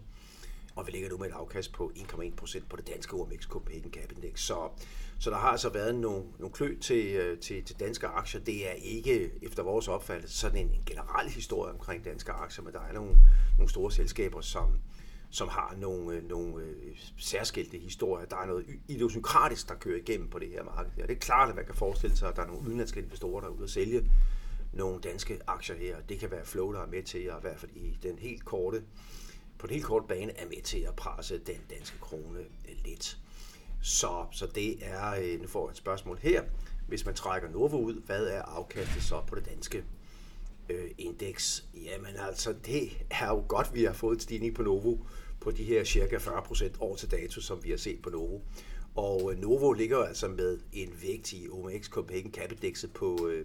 og 0.74 0.86
vi 0.86 0.92
ligger 0.92 1.08
nu 1.08 1.16
med 1.16 1.26
et 1.26 1.32
afkast 1.32 1.72
på 1.72 1.92
1,1% 1.96 2.60
på 2.68 2.76
det 2.76 2.86
danske 2.86 3.14
OMX 3.14 3.46
Copenhagen 3.48 3.92
Cap 3.92 4.12
Index. 4.12 4.40
Så, 4.40 4.68
så 5.18 5.30
der 5.30 5.36
har 5.36 5.48
altså 5.48 5.68
været 5.68 5.94
nogle, 5.94 6.24
nogle 6.38 6.52
klø 6.52 6.76
til, 6.80 7.06
øh, 7.06 7.38
til, 7.38 7.64
til 7.64 7.80
danske 7.80 8.06
aktier. 8.06 8.40
Det 8.40 8.70
er 8.70 8.72
ikke, 8.72 9.30
efter 9.42 9.62
vores 9.62 9.88
opfattelse, 9.88 10.38
sådan 10.38 10.56
en, 10.56 10.66
en 10.66 10.82
generel 10.86 11.28
historie 11.30 11.72
omkring 11.72 12.04
danske 12.04 12.32
aktier, 12.32 12.64
men 12.64 12.72
der 12.72 12.80
er 12.80 12.92
nogle, 12.92 13.18
nogle 13.58 13.70
store 13.70 13.92
selskaber, 13.92 14.40
som, 14.40 14.78
som 15.30 15.48
har 15.48 15.74
nogle, 15.78 16.16
øh, 16.16 16.28
nogle 16.28 16.64
øh, 16.64 16.96
særskilte 17.18 17.78
historier. 17.78 18.26
Der 18.26 18.36
er 18.36 18.46
noget 18.46 18.66
idiosynkratisk, 18.88 19.68
der 19.68 19.74
kører 19.74 19.98
igennem 19.98 20.28
på 20.28 20.38
det 20.38 20.48
her 20.48 20.64
marked. 20.64 20.90
Ja, 20.98 21.02
det 21.02 21.12
er 21.12 21.20
klart, 21.20 21.48
at 21.48 21.56
man 21.56 21.66
kan 21.66 21.74
forestille 21.74 22.16
sig, 22.16 22.28
at 22.28 22.36
der 22.36 22.42
er 22.42 22.46
nogle 22.46 22.62
udenlandske 22.62 23.00
investorer, 23.00 23.40
der 23.40 23.48
er 23.48 23.52
ude 23.52 23.64
at 23.64 23.70
sælge 23.70 24.10
nogle 24.72 25.00
danske 25.00 25.38
aktier 25.46 25.76
her. 25.76 25.96
Det 26.08 26.18
kan 26.18 26.30
være 26.30 26.44
flow, 26.44 26.72
der 26.72 26.80
er 26.80 26.86
med 26.86 27.02
til, 27.02 27.30
og 27.30 27.38
i 27.38 27.40
hvert 27.40 27.58
fald 27.58 27.70
i 27.74 27.98
den 28.02 28.18
helt 28.18 28.44
korte 28.44 28.82
på 29.62 29.66
den 29.66 29.74
helt 29.74 29.86
korte 29.86 30.06
bane 30.08 30.38
er 30.38 30.46
med 30.46 30.62
til 30.62 30.78
at 30.78 30.94
presse 30.96 31.38
den 31.38 31.60
danske 31.70 31.98
krone 32.00 32.38
øh, 32.40 32.76
lidt. 32.84 33.18
Så, 33.82 34.26
så 34.32 34.46
det 34.54 34.86
er, 34.86 35.14
øh, 35.14 35.40
nu 35.40 35.48
får 35.48 35.66
jeg 35.66 35.70
et 35.70 35.76
spørgsmål 35.76 36.18
her, 36.22 36.42
hvis 36.88 37.06
man 37.06 37.14
trækker 37.14 37.48
Novo 37.48 37.78
ud, 37.78 38.02
hvad 38.06 38.26
er 38.26 38.42
afkastet 38.42 39.02
så 39.02 39.22
på 39.26 39.34
det 39.34 39.46
danske 39.46 39.84
øh, 40.68 40.90
indeks? 40.98 41.64
Jamen 41.74 42.16
altså, 42.28 42.54
det 42.66 43.04
er 43.10 43.28
jo 43.28 43.44
godt, 43.48 43.74
vi 43.74 43.84
har 43.84 43.92
fået 43.92 44.14
en 44.14 44.20
stigning 44.20 44.54
på 44.54 44.62
Novo 44.62 44.96
på 45.40 45.50
de 45.50 45.64
her 45.64 45.84
cirka 45.84 46.16
40% 46.16 46.76
år 46.80 46.96
til 46.96 47.10
dato, 47.10 47.40
som 47.40 47.64
vi 47.64 47.70
har 47.70 47.76
set 47.76 48.02
på 48.02 48.10
Novo. 48.10 48.40
Og 48.94 49.32
øh, 49.32 49.38
Novo 49.38 49.72
ligger 49.72 49.96
jo 49.96 50.02
altså 50.02 50.28
med 50.28 50.58
en 50.72 50.94
vægt 51.02 51.32
i 51.32 51.48
OMX 51.50 51.88
Copenhagen 51.88 52.32
Cap 52.32 52.52
på, 52.94 53.28
øh, 53.28 53.44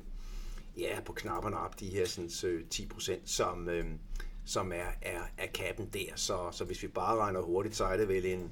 ja, 0.77 0.99
på 1.05 1.13
knapperne 1.13 1.57
op, 1.57 1.79
de 1.79 1.89
her 1.89 2.05
sådan, 2.05 2.65
10%, 2.73 3.11
øh, 3.11 3.17
som, 3.25 3.69
øh, 3.69 3.85
som 4.47 4.71
er, 4.71 4.91
er, 5.01 5.21
er 5.37 5.47
kappen 5.53 5.89
der. 5.93 6.09
Så, 6.15 6.51
så 6.51 6.65
hvis 6.65 6.83
vi 6.83 6.87
bare 6.87 7.17
regner 7.17 7.41
hurtigt, 7.41 7.75
så 7.75 7.85
er 7.85 7.97
det 7.97 8.07
vel 8.07 8.25
en 8.25 8.51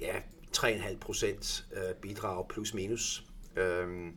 ja, 0.00 0.20
3,5 0.56 0.98
procent 0.98 1.66
øh, 1.72 1.94
bidrag 1.94 2.48
plus 2.48 2.74
minus. 2.74 3.26
Øhm, 3.56 4.12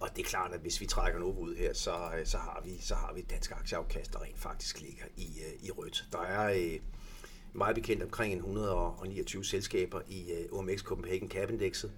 og 0.00 0.08
det 0.16 0.22
er 0.22 0.28
klart, 0.28 0.52
at 0.52 0.60
hvis 0.60 0.80
vi 0.80 0.86
trækker 0.86 1.20
noget 1.20 1.36
ud 1.36 1.56
her, 1.56 1.72
så, 1.72 1.94
øh, 2.18 2.26
så, 2.26 2.38
har, 2.38 2.60
vi, 2.64 2.78
så 2.80 2.94
har 2.94 3.12
vi 3.14 3.20
et 3.20 3.30
dansk 3.30 3.50
aktieafkast, 3.50 4.12
der 4.12 4.22
rent 4.22 4.38
faktisk 4.38 4.80
ligger 4.80 5.04
i, 5.16 5.26
øh, 5.40 5.66
i 5.66 5.70
rødt. 5.70 6.04
Der 6.12 6.20
er 6.20 6.52
øh, 6.52 6.80
meget 7.52 7.74
bekendt 7.74 8.02
omkring 8.02 8.34
129 8.34 9.44
selskaber 9.44 10.00
i 10.08 10.32
øh, 10.32 10.58
OMX 10.58 10.82
Copenhagen 10.82 11.30
Cap 11.30 11.50
Indexet. 11.50 11.92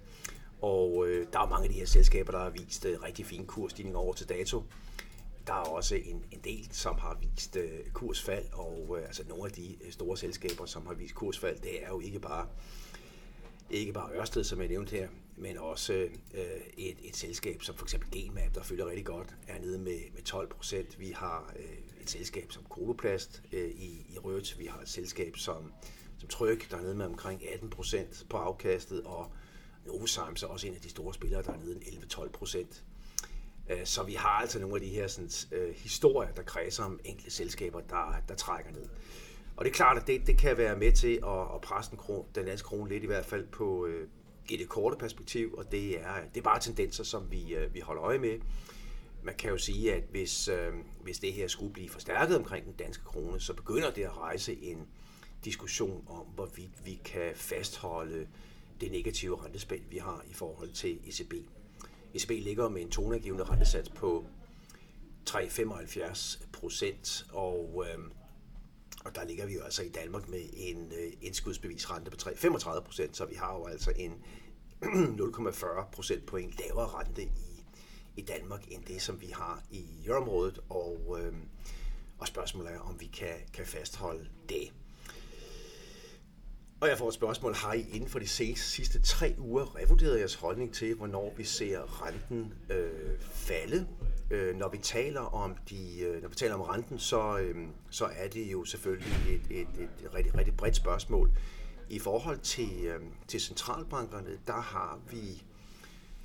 Og 0.61 1.07
øh, 1.07 1.27
der 1.33 1.39
er 1.39 1.49
mange 1.49 1.63
af 1.63 1.69
de 1.69 1.79
her 1.79 1.85
selskaber, 1.85 2.31
der 2.31 2.39
har 2.39 2.49
vist 2.49 2.85
øh, 2.85 3.01
rigtig 3.01 3.25
fine 3.25 3.45
kursstigninger 3.45 3.99
over 3.99 4.13
til 4.13 4.29
dato 4.29 4.63
der 5.49 5.55
er 5.55 5.69
også 5.69 5.95
en, 5.95 6.25
en 6.31 6.39
del, 6.43 6.67
som 6.71 6.97
har 6.97 7.17
vist 7.21 7.55
øh, 7.55 7.89
kursfald, 7.93 8.45
og 8.53 8.97
øh, 8.99 9.05
altså 9.05 9.23
nogle 9.27 9.45
af 9.45 9.51
de 9.51 9.75
øh, 9.85 9.91
store 9.91 10.17
selskaber, 10.17 10.65
som 10.65 10.85
har 10.85 10.93
vist 10.93 11.15
kursfald, 11.15 11.59
det 11.59 11.83
er 11.83 11.87
jo 11.87 11.99
ikke 11.99 12.19
bare 12.19 12.47
ikke 13.69 13.93
bare 13.93 14.11
Ørsted, 14.15 14.43
som 14.43 14.59
jeg 14.59 14.67
nævnte 14.67 14.95
her, 14.95 15.07
men 15.37 15.57
også 15.57 15.93
øh, 16.33 16.61
et, 16.77 16.97
et 17.03 17.15
selskab 17.15 17.63
som 17.63 17.75
for 17.75 17.85
eksempel 17.85 18.11
Genmap, 18.11 18.55
der 18.55 18.63
følger 18.63 18.85
rigtig 18.85 19.05
godt, 19.05 19.35
er 19.47 19.59
nede 19.59 19.77
med, 19.77 19.99
med 20.13 20.23
12 20.23 20.49
procent. 20.49 20.99
Vi 20.99 21.11
har 21.11 21.53
øh, 21.59 22.01
et 22.01 22.09
selskab 22.09 22.51
som 22.51 22.63
Koloplast 22.69 23.43
øh, 23.51 23.69
i, 23.69 24.05
i 24.09 24.17
rødt. 24.17 24.59
Vi 24.59 24.65
har 24.65 24.81
et 24.81 24.89
selskab 24.89 25.37
som, 25.37 25.73
som 26.17 26.29
Tryk, 26.29 26.71
der 26.71 26.77
er 26.77 26.81
nede 26.81 26.95
med 26.95 27.05
omkring 27.05 27.49
18 27.53 27.69
procent 27.69 28.25
på 28.29 28.37
afkastet, 28.37 29.03
og 29.03 29.31
Novozymes 29.85 30.43
er 30.43 30.47
også 30.47 30.67
en 30.67 30.75
af 30.75 30.81
de 30.81 30.89
store 30.89 31.13
spillere, 31.13 31.43
der 31.43 31.53
er 31.53 31.57
nede 31.57 31.75
11-12 31.75 32.29
procent. 32.29 32.83
Øh, 33.69 33.85
så 33.85 34.03
vi 34.03 34.13
har 34.13 34.29
altså 34.29 34.59
nogle 34.59 34.75
af 34.75 34.81
de 34.81 34.87
her 34.87 35.07
sådan, 35.07 35.29
øh, 35.51 35.75
historier, 35.75 36.31
der 36.31 36.43
kredser 36.43 36.83
om 36.83 36.99
enkelte 37.05 37.31
selskaber, 37.31 37.79
der, 37.79 38.15
der 38.27 38.35
trækker 38.35 38.71
ned. 38.71 38.85
Og 39.57 39.65
det 39.65 39.71
er 39.71 39.75
klart, 39.75 39.97
at 39.97 40.07
det, 40.07 40.27
det 40.27 40.37
kan 40.37 40.57
være 40.57 40.75
med 40.75 40.91
til 40.91 41.19
at, 41.23 41.55
at 41.55 41.61
presse 41.61 41.91
den, 41.91 41.97
kron, 41.97 42.25
den 42.35 42.45
danske 42.45 42.65
krone 42.65 42.89
lidt 42.89 43.03
i 43.03 43.07
hvert 43.07 43.25
fald 43.25 43.47
på, 43.47 43.85
øh, 43.85 44.07
i 44.49 44.57
det 44.57 44.69
korte 44.69 44.97
perspektiv, 44.97 45.53
og 45.53 45.71
det 45.71 46.01
er, 46.01 46.13
det 46.33 46.39
er 46.39 46.43
bare 46.43 46.59
tendenser, 46.59 47.03
som 47.03 47.31
vi, 47.31 47.55
øh, 47.55 47.73
vi 47.73 47.79
holder 47.79 48.03
øje 48.03 48.17
med. 48.17 48.39
Man 49.23 49.35
kan 49.35 49.49
jo 49.49 49.57
sige, 49.57 49.93
at 49.93 50.03
hvis, 50.11 50.47
øh, 50.47 50.73
hvis 51.03 51.19
det 51.19 51.33
her 51.33 51.47
skulle 51.47 51.73
blive 51.73 51.89
forstærket 51.89 52.37
omkring 52.37 52.65
den 52.65 52.73
danske 52.73 53.03
krone, 53.03 53.39
så 53.39 53.53
begynder 53.53 53.91
det 53.91 54.03
at 54.03 54.17
rejse 54.17 54.63
en 54.63 54.87
diskussion 55.45 56.03
om, 56.07 56.25
hvorvidt 56.35 56.85
vi 56.85 57.01
kan 57.05 57.31
fastholde 57.35 58.27
det 58.81 58.91
negative 58.91 59.45
rentespænd, 59.45 59.81
vi 59.89 59.97
har 59.97 60.23
i 60.29 60.33
forhold 60.33 60.71
til 60.71 60.99
ECB. 61.07 61.33
ECB 62.13 62.29
ligger 62.29 62.69
med 62.69 62.81
en 62.81 62.89
tonegivende 62.89 63.43
rentesats 63.43 63.89
på 63.89 64.25
3,75 65.29 66.45
procent, 66.53 67.25
og, 67.31 67.85
øh, 67.87 68.03
og 69.05 69.15
der 69.15 69.23
ligger 69.25 69.45
vi 69.45 69.53
jo 69.53 69.61
altså 69.61 69.83
i 69.83 69.89
Danmark 69.89 70.29
med 70.29 70.41
en 70.53 70.91
øh, 70.91 71.13
indskudsbevisrente 71.21 72.11
på 72.11 72.17
3,35 72.21 72.79
procent, 72.79 73.17
så 73.17 73.25
vi 73.25 73.35
har 73.35 73.55
jo 73.55 73.65
altså 73.65 73.91
en 73.95 74.13
0,40 74.83 75.91
procent 75.91 76.25
point 76.25 76.53
lavere 76.59 76.87
rente 76.87 77.23
i, 77.23 77.65
i 78.15 78.21
Danmark 78.21 78.71
end 78.71 78.83
det, 78.85 79.01
som 79.01 79.21
vi 79.21 79.27
har 79.27 79.63
i 79.71 79.85
euroområdet, 80.05 80.59
og, 80.69 81.17
øh, 81.21 81.33
og 82.17 82.27
spørgsmålet 82.27 82.73
er, 82.73 82.79
om 82.79 82.99
vi 82.99 83.05
kan, 83.05 83.35
kan 83.53 83.65
fastholde 83.65 84.29
det. 84.49 84.73
Og 86.81 86.89
jeg 86.89 86.97
får 86.97 87.07
et 87.07 87.13
spørgsmål, 87.13 87.55
har 87.55 87.73
I 87.73 87.85
inden 87.91 88.09
for 88.09 88.19
de 88.19 88.27
sidste 88.27 89.01
tre 89.01 89.35
uger 89.37 89.75
revurderet 89.75 90.19
jeres 90.19 90.35
holdning 90.35 90.73
til, 90.73 90.95
hvornår 90.95 91.33
vi 91.37 91.43
ser 91.43 92.05
renten 92.05 92.53
øh, 92.69 93.19
falde? 93.21 93.87
Øh, 94.31 94.55
når 94.55 94.69
vi 94.69 94.77
taler 94.77 95.21
om 95.21 95.55
de, 95.69 95.99
øh, 95.99 96.21
når 96.21 96.29
vi 96.29 96.35
taler 96.35 96.53
om 96.53 96.61
renten, 96.61 96.99
så, 96.99 97.37
øh, 97.37 97.67
så 97.89 98.05
er 98.05 98.27
det 98.27 98.51
jo 98.51 98.65
selvfølgelig 98.65 99.13
et, 99.29 99.41
et, 99.59 99.67
et, 99.79 99.89
et 100.05 100.13
rigtig, 100.13 100.37
rigtig 100.37 100.57
bredt 100.57 100.75
spørgsmål. 100.75 101.31
I 101.89 101.99
forhold 101.99 102.39
til, 102.39 102.85
øh, 102.85 103.01
til 103.27 103.41
centralbankerne, 103.41 104.37
der 104.47 104.61
har 104.61 104.99
vi 105.11 105.43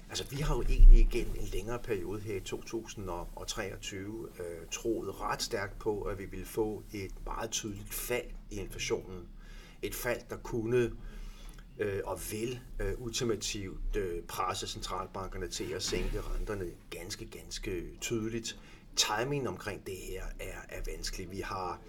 Altså, 0.08 0.25
vi 0.30 0.37
har 0.37 0.56
jo 0.56 0.62
egentlig 0.62 1.00
igen 1.00 1.26
en 1.40 1.46
længere 1.52 1.78
periode 1.78 2.20
her 2.20 2.37
i 2.37 2.40
2023 2.40 4.28
øh, 4.38 4.66
troet 4.73 5.20
ret 5.20 5.42
stærkt 5.42 5.78
på, 5.78 6.02
at 6.02 6.18
vi 6.18 6.25
ville 6.25 6.46
få 6.46 6.82
et 6.92 7.12
meget 7.26 7.50
tydeligt 7.50 7.94
fald 7.94 8.26
i 8.50 8.61
inflationen 8.61 9.28
et 9.85 9.95
fald, 9.95 10.21
der 10.31 10.37
kunne 10.37 10.91
øh, 11.79 12.00
og 12.05 12.21
vil 12.31 12.61
øh, 12.81 12.93
ultimativt 12.99 13.97
øh, 13.97 14.23
presse 14.23 14.67
centralbankerne 14.67 15.49
til 15.49 15.73
at 15.73 15.83
sænke 15.83 16.21
renterne 16.21 16.67
ganske, 16.91 17.25
ganske 17.25 17.83
tydeligt. 18.00 18.59
Timingen 18.97 19.47
omkring 19.47 19.87
det 19.87 19.97
her 19.97 20.25
er, 20.41 20.76
er 20.76 20.81
vanskelig. 20.97 21.31
Vi 21.31 21.41
har, 21.41 21.81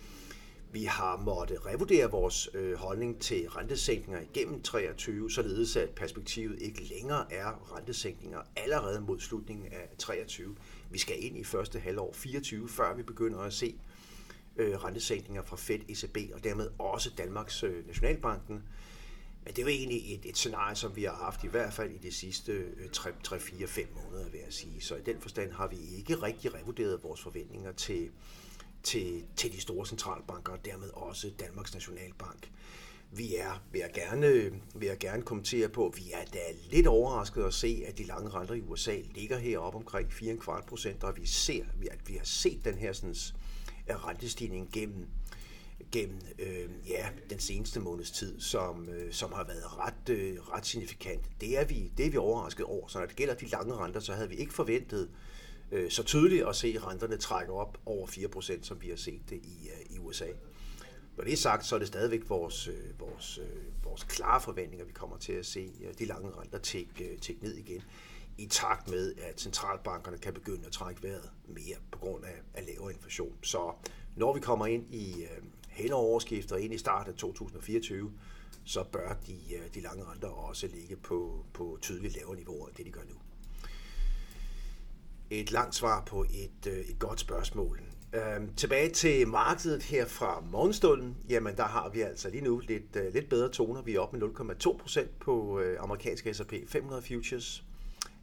vi 0.72 0.84
har 0.84 1.18
måttet 1.18 1.66
revurdere 1.66 2.12
vores 2.12 2.50
øh, 2.54 2.74
holdning 2.74 3.22
til 3.22 3.50
rentesænkninger 3.50 4.22
igennem 4.22 4.62
23, 4.62 5.32
således 5.32 5.75
at 5.75 5.90
perspektivet 5.90 6.62
ikke 6.62 6.84
længere 6.84 7.34
er 7.34 7.75
rentesænkninger 7.75 8.40
allerede 8.56 9.02
mod 9.02 9.20
slutningen 9.20 9.68
af 9.68 9.90
23. 9.98 10.56
Vi 10.92 10.98
skal 11.00 11.24
ind 11.24 11.38
i 11.38 11.44
første 11.44 11.80
halvår 11.80 12.14
24, 12.14 12.70
før 12.70 12.96
vi 12.96 13.04
begynder 13.04 13.40
at 13.40 13.54
se 13.54 13.75
øh, 14.57 14.83
rentesænkninger 14.83 15.43
fra 15.43 15.55
Fed, 15.55 15.79
ECB 15.89 16.17
og 16.33 16.43
dermed 16.43 16.69
også 16.79 17.09
Danmarks 17.17 17.63
øh, 17.63 17.88
Nationalbanken. 17.88 18.63
Men 19.43 19.53
det 19.53 19.59
er 19.59 19.63
jo 19.63 19.67
egentlig 19.67 20.13
et, 20.13 20.25
et 20.25 20.38
scenarie, 20.38 20.75
som 20.75 20.95
vi 20.95 21.03
har 21.03 21.15
haft 21.15 21.43
i 21.43 21.47
hvert 21.47 21.74
fald 21.74 21.91
i 21.91 21.97
de 21.97 22.12
sidste 22.12 22.51
øh, 22.51 22.89
3-4-5 22.97 24.03
måneder, 24.03 24.29
vil 24.29 24.39
jeg 24.45 24.53
sige. 24.53 24.81
Så 24.81 24.95
i 24.95 25.01
den 25.01 25.21
forstand 25.21 25.51
har 25.51 25.67
vi 25.67 25.77
ikke 25.97 26.15
rigtig 26.15 26.53
revurderet 26.53 27.03
vores 27.03 27.21
forventninger 27.21 27.71
til, 27.71 28.09
til, 28.83 29.24
til 29.35 29.51
de 29.53 29.62
store 29.62 29.85
centralbanker, 29.85 30.53
og 30.53 30.65
dermed 30.65 30.89
også 30.93 31.31
Danmarks 31.39 31.74
Nationalbank. 31.74 32.51
Vi 33.12 33.35
er, 33.35 33.63
vil 33.71 33.79
jeg 33.79 33.91
gerne, 33.93 34.27
øh, 34.27 34.53
vil 34.75 34.88
jeg 34.88 34.97
gerne 34.97 35.24
kommentere 35.24 35.69
på, 35.69 35.93
vi 35.95 36.12
er 36.13 36.25
da 36.33 36.39
lidt 36.71 36.88
overrasket 36.88 37.43
at 37.43 37.53
se, 37.53 37.83
at 37.88 37.97
de 37.97 38.03
lange 38.03 38.29
renter 38.29 38.53
i 38.53 38.62
USA 38.62 38.97
ligger 39.15 39.38
heroppe 39.38 39.77
omkring 39.77 40.09
4,25 40.09 40.62
procent, 40.62 41.03
og 41.03 41.17
vi 41.17 41.25
ser, 41.25 41.63
at 41.91 42.09
vi 42.09 42.13
har 42.13 42.25
set 42.25 42.65
den 42.65 42.75
her 42.75 42.93
sådan, 42.93 43.15
af 43.88 44.06
rentestigningen 44.08 44.70
gennem, 44.74 45.08
gennem 45.92 46.18
øh, 46.39 46.70
ja, 46.89 47.10
den 47.30 47.39
seneste 47.39 47.80
måneds 47.80 48.12
tid, 48.12 48.39
som, 48.39 48.89
øh, 48.89 49.13
som 49.13 49.34
har 49.34 49.44
været 49.44 49.77
ret, 49.77 50.10
øh, 50.10 50.38
ret 50.39 50.65
signifikant. 50.65 51.22
Det 51.42 51.58
er, 51.60 51.65
vi, 51.65 51.92
det 51.98 52.06
er 52.06 52.10
vi 52.10 52.18
overrasket 52.18 52.65
over. 52.65 52.88
Så 52.88 53.00
når 53.00 53.06
det 53.06 53.15
gælder 53.15 53.34
de 53.34 53.48
lange 53.48 53.75
renter, 53.75 54.00
så 54.00 54.13
havde 54.13 54.30
vi 54.30 54.36
ikke 54.36 54.54
forventet 54.54 55.10
øh, 55.72 55.92
så 55.92 56.04
tydeligt 56.04 56.48
at 56.48 56.56
se 56.56 56.80
renterne 56.80 57.18
trække 57.18 57.54
op 57.54 57.77
over 57.86 58.08
4%, 58.08 58.63
som 58.63 58.82
vi 58.82 58.89
har 58.89 58.96
set 58.96 59.22
det 59.30 59.38
i, 59.44 59.70
øh, 59.70 59.96
i 59.96 60.00
USA. 60.00 60.27
Når 61.18 61.24
det 61.24 61.34
er 61.34 61.38
sagt, 61.38 61.65
så 61.65 61.75
er 61.75 61.80
det 61.80 61.88
stadigvæk 61.88 62.30
vores, 62.30 62.68
øh, 62.68 63.00
vores, 63.00 63.38
øh, 63.38 63.86
vores 63.86 64.04
klare 64.04 64.42
forventninger, 64.42 64.86
vi 64.86 64.94
kommer 64.94 65.18
til 65.18 65.34
at 65.34 65.46
se 65.46 65.72
øh, 65.84 65.94
de 66.00 66.06
lange 66.06 66.32
renter 66.42 66.58
tække, 66.58 67.20
øh, 67.30 67.36
ned 67.42 67.56
igen 67.56 67.82
i 68.38 68.46
takt 68.46 68.89
med, 68.89 69.13
at 69.18 69.42
centralbankerne 69.42 70.18
kan 70.18 70.34
begynde 70.34 70.65
at 70.65 70.72
trække 70.72 71.04
vejret 71.04 71.32
mere 71.48 71.75
på 71.92 72.00
grund 72.00 72.24
af, 72.24 72.42
af 72.54 72.65
lavere 72.65 72.94
inflation. 72.94 73.36
Så 73.42 73.74
når 74.15 74.34
vi 74.34 74.39
kommer 74.39 74.65
ind 74.65 74.94
i 74.94 75.24
øh, 75.24 75.44
hælderoverskiftet 75.70 76.51
og 76.51 76.62
ind 76.62 76.74
i 76.74 76.77
starten 76.77 77.13
af 77.13 77.18
2024, 77.18 78.12
så 78.63 78.84
bør 78.84 79.13
de, 79.27 79.56
øh, 79.56 79.74
de 79.74 79.82
lange 79.82 80.04
renter 80.04 80.27
også 80.27 80.68
ligge 80.68 80.96
på, 80.96 81.46
på 81.54 81.77
tydeligt 81.82 82.15
lavere 82.15 82.36
niveauer 82.36 82.68
end 82.68 82.75
det, 82.75 82.86
de 82.86 82.92
gør 82.92 83.01
nu. 83.10 83.15
Et 85.30 85.51
langt 85.51 85.75
svar 85.75 86.04
på 86.06 86.24
et, 86.24 86.68
øh, 86.68 86.77
et 86.77 87.00
godt 87.00 87.20
spørgsmål. 87.20 87.82
Øhm, 88.13 88.56
tilbage 88.56 88.89
til 88.89 89.27
markedet 89.27 89.84
her 89.84 90.06
fra 90.06 90.44
morgenstunden. 90.51 91.18
Jamen, 91.30 91.58
der 91.58 91.63
har 91.63 91.89
vi 91.89 92.01
altså 92.01 92.30
lige 92.30 92.44
nu 92.44 92.60
lidt, 92.60 92.96
øh, 92.96 93.13
lidt 93.13 93.30
bedre 93.30 93.50
toner. 93.50 93.82
Vi 93.82 93.96
er 93.96 94.00
oppe 94.00 94.18
med 94.18 94.27
0,2% 94.27 95.08
på 95.20 95.60
øh, 95.60 95.77
amerikanske 95.80 96.34
S&P 96.34 96.54
500 96.68 97.01
futures. 97.01 97.63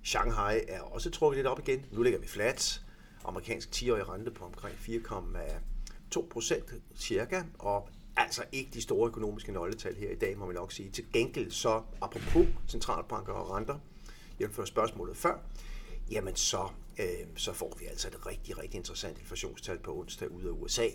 Shanghai 0.02 0.60
er 0.68 0.80
også 0.80 1.10
trukket 1.10 1.36
lidt 1.36 1.46
op 1.46 1.58
igen. 1.58 1.86
Nu 1.92 2.02
ligger 2.02 2.18
vi 2.18 2.26
flat. 2.26 2.82
Amerikansk 3.24 3.68
10-årig 3.68 4.08
rente 4.08 4.30
på 4.30 4.44
omkring 4.44 4.74
4,2 4.74 6.28
procent 6.28 6.64
cirka, 6.94 7.42
og 7.58 7.88
altså 8.16 8.44
ikke 8.52 8.70
de 8.74 8.82
store 8.82 9.08
økonomiske 9.08 9.52
nøgletal 9.52 9.94
her 9.96 10.10
i 10.10 10.14
dag, 10.14 10.38
må 10.38 10.46
man 10.46 10.54
nok 10.54 10.72
sige. 10.72 10.90
Til 10.90 11.04
gengæld 11.12 11.50
så, 11.50 11.82
apropos 12.00 12.46
centralbanker 12.68 13.32
og 13.32 13.50
renter, 13.50 13.78
jævnfør 14.40 14.64
spørgsmålet 14.64 15.16
før, 15.16 15.38
jamen 16.10 16.36
så, 16.36 16.68
øh, 16.98 17.26
så 17.36 17.52
får 17.52 17.76
vi 17.78 17.86
altså 17.86 18.08
et 18.08 18.26
rigtig, 18.26 18.58
rigtig 18.58 18.78
interessant 18.78 19.18
inflationstal 19.18 19.78
på 19.78 19.98
onsdag 19.98 20.30
ud 20.30 20.42
af 20.44 20.50
USA. 20.50 20.86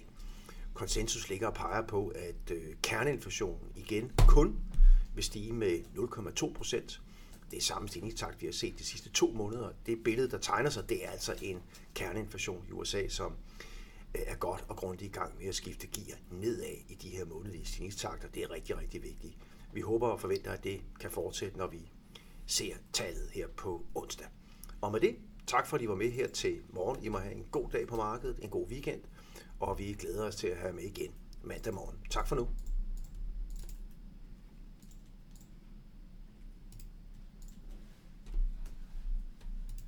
Konsensus 0.74 1.30
ligger 1.30 1.48
og 1.48 1.54
peger 1.54 1.88
på, 1.88 2.08
at 2.08 2.52
øh, 2.52 2.76
kerneinflationen 2.84 3.72
igen 3.76 4.12
kun 4.18 4.60
vil 5.16 5.24
stige 5.24 5.54
med 5.54 5.80
0,2 5.96 6.54
procent 6.54 7.02
det 7.52 7.58
er 7.58 7.62
samme 7.62 7.88
stigningstakt, 7.88 8.42
vi 8.42 8.46
har 8.48 8.54
set 8.54 8.80
de 8.80 8.84
sidste 8.84 9.10
to 9.10 9.32
måneder. 9.32 9.70
Det 9.86 10.04
billede, 10.04 10.30
der 10.30 10.38
tegner 10.38 10.70
sig, 10.70 10.90
det 10.90 11.06
er 11.06 11.10
altså 11.10 11.36
en 11.42 11.64
kerneinflation 11.96 12.66
i 12.70 12.72
USA, 12.72 13.08
som 13.08 13.36
øh, 14.16 14.22
er 14.26 14.36
godt 14.36 14.66
og 14.68 14.76
grundigt 14.76 15.16
i 15.16 15.20
gang 15.20 15.38
med 15.38 15.48
at 15.48 15.56
skifte 15.56 15.88
gear 15.88 16.18
nedad 16.32 16.76
i 16.90 16.96
de 16.96 17.10
her 17.10 17.26
månedlige 17.26 17.66
stigningstakter. 17.66 18.28
Det 18.28 18.44
er 18.44 18.52
rigtig, 18.52 18.78
rigtig 18.78 19.04
vigtigt. 19.04 19.38
Vi 19.74 19.82
håber 19.82 20.08
og 20.08 20.20
forventer, 20.20 20.52
at 20.52 20.64
det 20.64 20.82
kan 21.00 21.12
fortsætte, 21.12 21.58
når 21.58 21.68
vi 21.68 21.92
ser 22.46 22.76
tallet 22.94 23.30
her 23.32 23.48
på 23.48 23.86
onsdag. 23.96 24.28
Og 24.82 24.92
med 24.92 25.00
det, 25.00 25.16
tak 25.48 25.68
fordi 25.68 25.84
I 25.84 25.88
var 25.88 25.96
med 25.96 26.12
her 26.12 26.28
til 26.28 26.62
morgen. 26.70 27.04
I 27.04 27.10
må 27.10 27.18
have 27.18 27.36
en 27.36 27.46
god 27.52 27.70
dag 27.70 27.88
på 27.88 27.96
markedet, 27.96 28.40
en 28.42 28.50
god 28.50 28.68
weekend, 28.68 29.02
og 29.60 29.80
vi 29.80 29.94
glæder 29.94 30.24
os 30.28 30.36
til 30.36 30.48
at 30.48 30.58
have 30.58 30.74
med 30.74 30.84
igen 30.84 31.14
mandag 31.44 31.74
morgen. 31.74 31.98
Tak 32.10 32.28
for 32.28 32.36
nu. 32.36 32.48